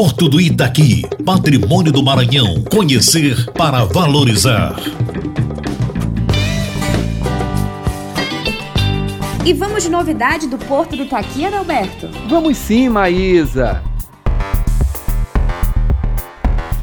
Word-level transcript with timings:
Porto 0.00 0.28
do 0.28 0.40
Itaqui, 0.40 1.02
patrimônio 1.24 1.90
do 1.90 2.04
Maranhão. 2.04 2.62
Conhecer 2.70 3.50
para 3.50 3.84
valorizar. 3.84 4.76
E 9.44 9.52
vamos 9.52 9.82
de 9.82 9.88
novidade 9.88 10.46
do 10.46 10.56
Porto 10.56 10.96
do 10.96 11.02
Itaqui, 11.02 11.44
Adalberto? 11.44 12.08
Vamos 12.28 12.56
sim, 12.58 12.88
Maísa. 12.88 13.82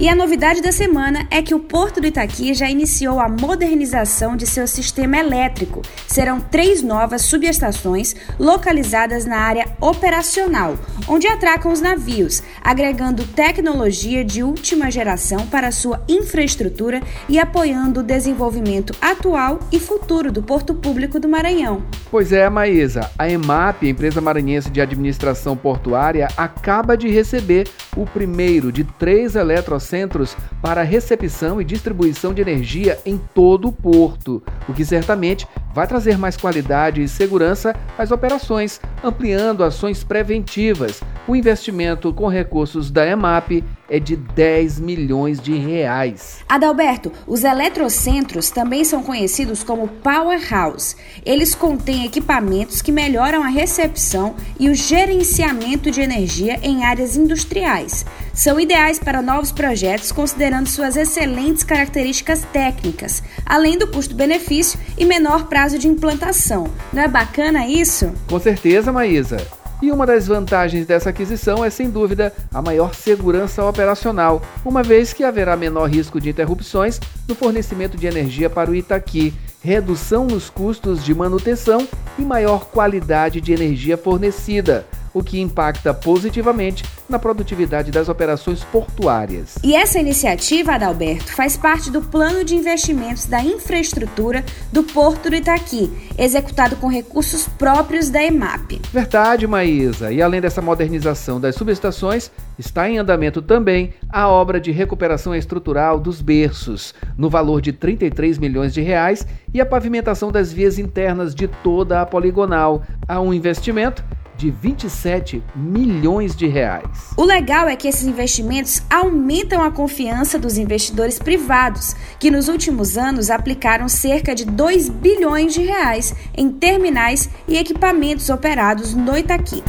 E 0.00 0.08
a 0.08 0.14
novidade 0.14 0.62
da 0.62 0.72
semana 0.72 1.26
é 1.30 1.42
que 1.42 1.54
o 1.54 1.60
Porto 1.60 2.00
do 2.00 2.06
Itaqui 2.06 2.54
já 2.54 2.70
iniciou 2.70 3.20
a 3.20 3.28
modernização 3.28 4.34
de 4.34 4.46
seu 4.46 4.66
sistema 4.66 5.18
elétrico. 5.18 5.82
Serão 6.06 6.40
três 6.40 6.82
novas 6.82 7.20
subestações 7.26 8.16
localizadas 8.38 9.26
na 9.26 9.36
área 9.36 9.66
operacional, 9.78 10.78
onde 11.06 11.26
atracam 11.26 11.70
os 11.70 11.82
navios, 11.82 12.42
agregando 12.64 13.26
tecnologia 13.26 14.24
de 14.24 14.42
última 14.42 14.90
geração 14.90 15.46
para 15.48 15.70
sua 15.70 16.02
infraestrutura 16.08 17.02
e 17.28 17.38
apoiando 17.38 18.00
o 18.00 18.02
desenvolvimento 18.02 18.94
atual 19.02 19.60
e 19.70 19.78
futuro 19.78 20.32
do 20.32 20.42
Porto 20.42 20.74
Público 20.74 21.20
do 21.20 21.28
Maranhão. 21.28 21.82
Pois 22.10 22.32
é, 22.32 22.48
Maísa, 22.48 23.10
a 23.18 23.28
EMAP, 23.28 23.84
a 23.84 23.90
Empresa 23.90 24.22
Maranhense 24.22 24.70
de 24.70 24.80
Administração 24.80 25.54
Portuária, 25.54 26.26
acaba 26.38 26.96
de 26.96 27.10
receber 27.10 27.68
o 27.96 28.06
primeiro 28.06 28.70
de 28.70 28.84
três 28.84 29.34
eletrocentros 29.34 30.36
para 30.62 30.82
recepção 30.82 31.60
e 31.60 31.64
distribuição 31.64 32.32
de 32.32 32.40
energia 32.40 32.98
em 33.04 33.18
todo 33.34 33.68
o 33.68 33.72
porto, 33.72 34.42
o 34.68 34.72
que 34.72 34.84
certamente 34.84 35.46
vai 35.74 35.86
trazer 35.86 36.18
mais 36.18 36.36
qualidade 36.36 37.02
e 37.02 37.08
segurança 37.08 37.74
às 37.96 38.10
operações, 38.10 38.80
ampliando 39.02 39.64
ações 39.64 40.04
preventivas. 40.04 41.00
O 41.26 41.36
investimento 41.36 42.12
com 42.12 42.28
recursos 42.28 42.90
da 42.90 43.06
EMAP 43.06 43.62
é 43.88 43.98
de 43.98 44.16
10 44.16 44.78
milhões 44.80 45.40
de 45.40 45.54
reais. 45.56 46.38
Adalberto, 46.48 47.12
os 47.26 47.42
eletrocentros 47.42 48.50
também 48.50 48.84
são 48.84 49.02
conhecidos 49.02 49.64
como 49.64 49.88
Powerhouse. 49.88 50.96
Eles 51.26 51.54
contêm 51.54 52.04
equipamentos 52.04 52.80
que 52.80 52.92
melhoram 52.92 53.42
a 53.42 53.48
recepção 53.48 54.36
e 54.58 54.68
o 54.68 54.74
gerenciamento 54.74 55.90
de 55.90 56.00
energia 56.00 56.58
em 56.62 56.84
áreas 56.84 57.16
industriais. 57.16 58.06
São 58.32 58.60
ideais 58.60 58.98
para 58.98 59.20
novos 59.20 59.50
projetos, 59.50 60.12
considerando 60.12 60.68
suas 60.68 60.96
excelentes 60.96 61.64
características 61.64 62.42
técnicas, 62.52 63.22
além 63.44 63.76
do 63.76 63.88
custo-benefício 63.88 64.78
e 64.96 65.04
menor 65.04 65.46
prazo 65.46 65.78
de 65.78 65.88
implantação. 65.88 66.68
Não 66.92 67.02
é 67.02 67.08
bacana 67.08 67.66
isso? 67.66 68.12
Com 68.28 68.38
certeza, 68.38 68.89
Maísa. 68.92 69.38
E 69.82 69.90
uma 69.90 70.06
das 70.06 70.26
vantagens 70.26 70.86
dessa 70.86 71.08
aquisição 71.08 71.64
é, 71.64 71.70
sem 71.70 71.88
dúvida, 71.88 72.32
a 72.52 72.60
maior 72.60 72.94
segurança 72.94 73.64
operacional, 73.64 74.42
uma 74.64 74.82
vez 74.82 75.12
que 75.12 75.24
haverá 75.24 75.56
menor 75.56 75.88
risco 75.88 76.20
de 76.20 76.28
interrupções 76.28 77.00
no 77.26 77.34
fornecimento 77.34 77.96
de 77.96 78.06
energia 78.06 78.50
para 78.50 78.70
o 78.70 78.74
Itaqui, 78.74 79.32
redução 79.62 80.26
nos 80.26 80.50
custos 80.50 81.02
de 81.02 81.14
manutenção 81.14 81.88
e 82.18 82.22
maior 82.22 82.66
qualidade 82.66 83.40
de 83.40 83.52
energia 83.52 83.96
fornecida 83.96 84.86
o 85.12 85.22
que 85.22 85.40
impacta 85.40 85.92
positivamente 85.92 86.84
na 87.08 87.18
produtividade 87.18 87.90
das 87.90 88.08
operações 88.08 88.62
portuárias. 88.64 89.56
E 89.62 89.74
essa 89.74 89.98
iniciativa, 89.98 90.72
Adalberto, 90.72 91.34
faz 91.34 91.56
parte 91.56 91.90
do 91.90 92.02
plano 92.02 92.44
de 92.44 92.54
investimentos 92.54 93.26
da 93.26 93.42
infraestrutura 93.42 94.44
do 94.72 94.82
Porto 94.82 95.28
do 95.28 95.36
Itaqui, 95.36 95.90
executado 96.16 96.76
com 96.76 96.86
recursos 96.86 97.48
próprios 97.48 98.08
da 98.08 98.22
EMAP. 98.22 98.79
Verdade, 98.92 99.46
Maísa. 99.46 100.10
E 100.10 100.20
além 100.20 100.40
dessa 100.40 100.60
modernização 100.60 101.40
das 101.40 101.54
subestações, 101.54 102.28
está 102.58 102.90
em 102.90 102.98
andamento 102.98 103.40
também 103.40 103.94
a 104.08 104.28
obra 104.28 104.60
de 104.60 104.72
recuperação 104.72 105.32
estrutural 105.32 106.00
dos 106.00 106.20
berços, 106.20 106.92
no 107.16 107.30
valor 107.30 107.60
de 107.60 107.72
33 107.72 108.36
milhões 108.38 108.74
de 108.74 108.80
reais, 108.80 109.24
e 109.54 109.60
a 109.60 109.66
pavimentação 109.66 110.32
das 110.32 110.52
vias 110.52 110.76
internas 110.76 111.36
de 111.36 111.46
toda 111.46 112.00
a 112.00 112.06
poligonal. 112.06 112.82
Há 113.06 113.20
um 113.20 113.32
investimento 113.32 114.02
de 114.40 114.50
27 114.50 115.42
milhões 115.54 116.34
de 116.34 116.46
reais. 116.46 116.88
O 117.14 117.24
legal 117.24 117.68
é 117.68 117.76
que 117.76 117.86
esses 117.86 118.06
investimentos 118.06 118.82
aumentam 118.88 119.62
a 119.62 119.70
confiança 119.70 120.38
dos 120.38 120.56
investidores 120.56 121.18
privados, 121.18 121.94
que 122.18 122.30
nos 122.30 122.48
últimos 122.48 122.96
anos 122.96 123.28
aplicaram 123.28 123.86
cerca 123.86 124.34
de 124.34 124.46
2 124.46 124.88
bilhões 124.88 125.52
de 125.52 125.62
reais 125.62 126.14
em 126.34 126.50
terminais 126.50 127.28
e 127.46 127.58
equipamentos 127.58 128.30
operados 128.30 128.94
no 128.94 129.16
Itaqui. 129.16 129.62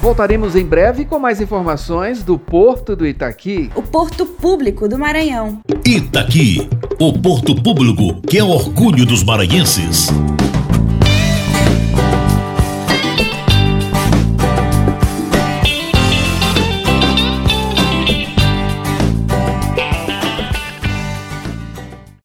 Voltaremos 0.00 0.56
em 0.56 0.64
breve 0.64 1.04
com 1.04 1.18
mais 1.18 1.42
informações 1.42 2.22
do 2.22 2.38
Porto 2.38 2.96
do 2.96 3.06
Itaqui. 3.06 3.70
O 3.74 3.82
Porto 3.82 4.24
Público 4.24 4.88
do 4.88 4.98
Maranhão. 4.98 5.60
Itaqui, 5.84 6.66
o 7.02 7.14
Porto 7.14 7.54
Público 7.54 8.20
que 8.28 8.36
é 8.36 8.44
orgulho 8.44 9.06
dos 9.06 9.24
maranhenses. 9.24 10.08